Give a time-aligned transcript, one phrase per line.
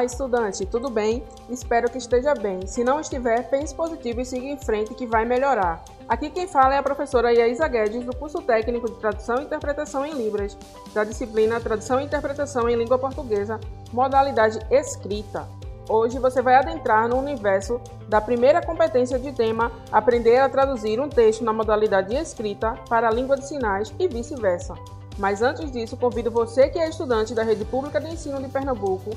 [0.00, 1.22] Olá, estudante, tudo bem?
[1.50, 2.66] Espero que esteja bem.
[2.66, 5.84] Se não estiver, pense positivo e siga em frente que vai melhorar.
[6.08, 10.06] Aqui quem fala é a professora Iaisa Guedes, do curso técnico de Tradução e Interpretação
[10.06, 10.56] em Libras,
[10.94, 13.60] da disciplina Tradução e Interpretação em Língua Portuguesa,
[13.92, 15.46] modalidade escrita.
[15.86, 17.78] Hoje você vai adentrar no universo
[18.08, 23.12] da primeira competência de tema Aprender a traduzir um texto na modalidade escrita para a
[23.12, 24.72] língua de sinais e vice-versa.
[25.18, 29.10] Mas antes disso, convido você que é estudante da Rede Pública de Ensino de Pernambuco.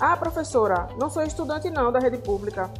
[0.00, 2.70] Ah, professora, não sou estudante não da Rede Pública.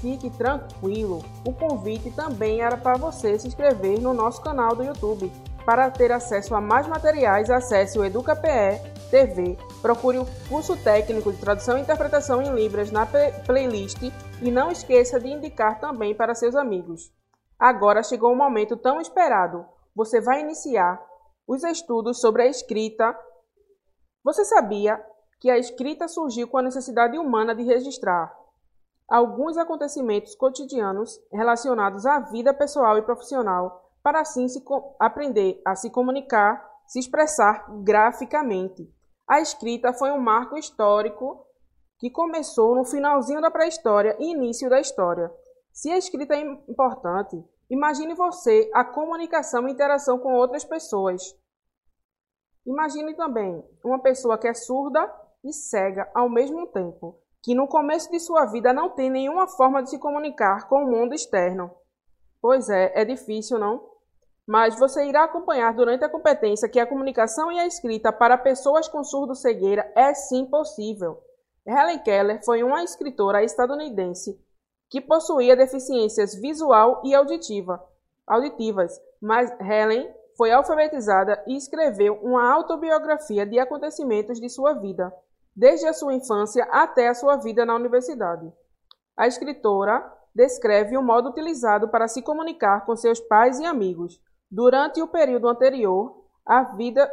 [0.00, 5.30] Fique tranquilo, o convite também era para você se inscrever no nosso canal do YouTube.
[5.64, 11.38] Para ter acesso a mais materiais, acesse o EducaPE TV, procure o curso técnico de
[11.38, 13.06] tradução e interpretação em Libras na
[13.46, 14.02] playlist
[14.42, 17.12] e não esqueça de indicar também para seus amigos.
[17.58, 19.64] Agora chegou o momento tão esperado.
[19.94, 21.00] Você vai iniciar
[21.46, 23.16] os estudos sobre a escrita.
[24.22, 25.02] Você sabia
[25.40, 28.34] que a escrita surgiu com a necessidade humana de registrar
[29.08, 34.46] alguns acontecimentos cotidianos relacionados à vida pessoal e profissional, para assim
[34.98, 38.90] aprender a se comunicar, se expressar graficamente.
[39.28, 41.46] A escrita foi um marco histórico
[41.98, 45.30] que começou no finalzinho da pré-história e início da história.
[45.72, 51.34] Se a escrita é importante, Imagine você a comunicação e interação com outras pessoas.
[52.66, 55.06] Imagine também uma pessoa que é surda
[55.44, 59.82] e cega ao mesmo tempo, que no começo de sua vida não tem nenhuma forma
[59.82, 61.70] de se comunicar com o mundo externo.
[62.40, 63.86] Pois é, é difícil, não?
[64.46, 68.88] Mas você irá acompanhar durante a competência que a comunicação e a escrita para pessoas
[68.88, 71.22] com surdo-cegueira é sim possível.
[71.66, 74.38] Helen Keller foi uma escritora estadunidense
[74.90, 77.82] que possuía deficiências visual e auditiva,
[78.26, 85.12] auditivas, mas Helen foi alfabetizada e escreveu uma autobiografia de acontecimentos de sua vida,
[85.54, 88.52] desde a sua infância até a sua vida na universidade.
[89.16, 90.04] A escritora
[90.34, 94.20] descreve o modo utilizado para se comunicar com seus pais e amigos
[94.50, 97.08] durante o período anterior à vida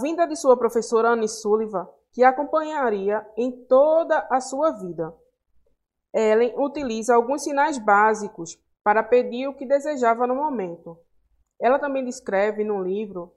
[0.00, 5.14] vinda de sua professora Anne Sullivan, que a acompanharia em toda a sua vida.
[6.14, 10.98] Ellen utiliza alguns sinais básicos para pedir o que desejava no momento.
[11.60, 13.34] Ela também descreve no livro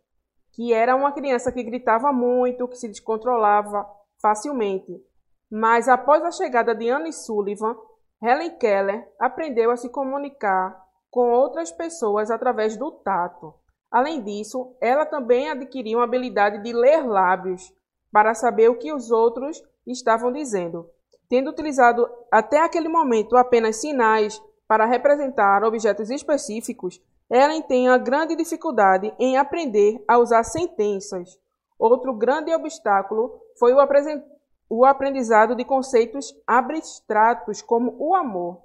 [0.59, 3.89] que era uma criança que gritava muito, que se descontrolava
[4.21, 5.01] facilmente.
[5.49, 7.77] Mas após a chegada de Anne Sullivan,
[8.21, 10.77] Helen Keller aprendeu a se comunicar
[11.09, 13.53] com outras pessoas através do tato.
[13.89, 17.73] Além disso, ela também adquiriu uma habilidade de ler lábios
[18.11, 20.89] para saber o que os outros estavam dizendo.
[21.29, 28.35] Tendo utilizado até aquele momento apenas sinais para representar objetos específicos, Ellen tem a grande
[28.35, 31.37] dificuldade em aprender a usar sentenças.
[31.77, 38.61] Outro grande obstáculo foi o aprendizado de conceitos abstratos como o amor,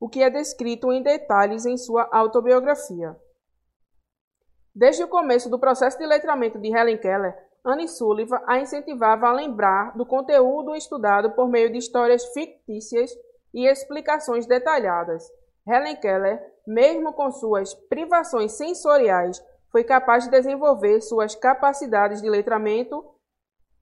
[0.00, 3.16] o que é descrito em detalhes em sua autobiografia.
[4.74, 9.32] Desde o começo do processo de letramento de Helen Keller, Anne Sullivan a incentivava a
[9.32, 13.12] lembrar do conteúdo estudado por meio de histórias fictícias
[13.52, 15.24] e explicações detalhadas.
[15.70, 23.04] Helen Keller, mesmo com suas privações sensoriais, foi capaz de desenvolver suas capacidades de letramento.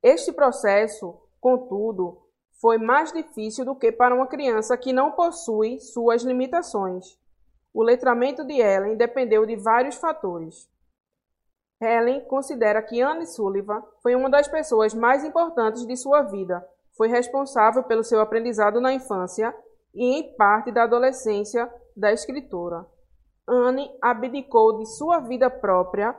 [0.02, 2.22] Este processo, contudo,
[2.60, 7.18] foi mais difícil do que para uma criança que não possui suas limitações.
[7.72, 10.68] O letramento de Ellen dependeu de vários fatores.
[11.80, 16.66] Helen considera que Anne Sullivan foi uma das pessoas mais importantes de sua vida.
[16.96, 19.54] Foi responsável pelo seu aprendizado na infância
[19.94, 22.86] e em parte da adolescência da escritora.
[23.46, 26.14] Anne abdicou de sua vida própria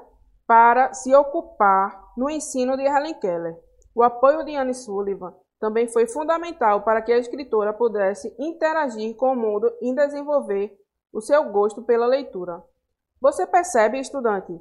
[0.47, 3.55] para se ocupar no ensino de Helen Keller.
[3.93, 9.33] O apoio de Anne Sullivan também foi fundamental para que a escritora pudesse interagir com
[9.33, 10.75] o mundo e desenvolver
[11.13, 12.63] o seu gosto pela leitura.
[13.21, 14.59] Você percebe, estudante,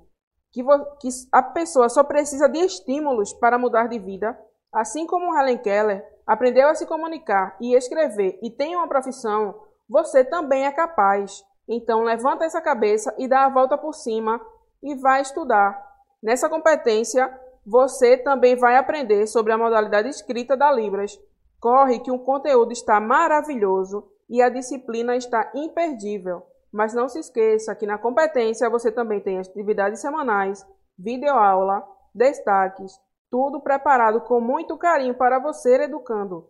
[0.51, 0.63] que,
[1.01, 4.38] que a pessoa só precisa de estímulos para mudar de vida,
[4.73, 9.59] assim como Helen Keller aprendeu a se comunicar e escrever e tem uma profissão,
[9.89, 11.43] você também é capaz.
[11.67, 14.39] Então levanta essa cabeça e dá a volta por cima
[14.83, 15.83] e vai estudar.
[16.23, 17.33] Nessa competência,
[17.67, 21.19] você também vai aprender sobre a modalidade escrita da Libras.
[21.59, 26.43] Corre que o conteúdo está maravilhoso e a disciplina está imperdível.
[26.71, 30.67] Mas não se esqueça que na competência você também tem atividades semanais,
[30.99, 31.83] videoaula,
[32.15, 32.93] destaques,
[33.31, 36.49] tudo preparado com muito carinho para você, educando.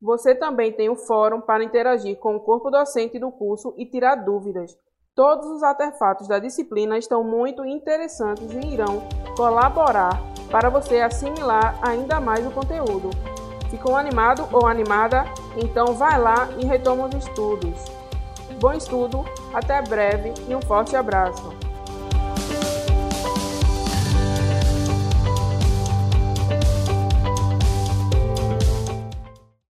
[0.00, 4.16] Você também tem o fórum para interagir com o corpo docente do curso e tirar
[4.16, 4.76] dúvidas.
[5.14, 9.02] Todos os artefatos da disciplina estão muito interessantes e irão
[9.36, 10.18] colaborar
[10.50, 13.10] para você assimilar ainda mais o conteúdo.
[13.68, 15.24] Ficou animado ou animada?
[15.56, 17.84] Então vai lá e retoma os estudos.
[18.58, 19.24] Bom estudo,
[19.54, 21.69] até breve e um forte abraço.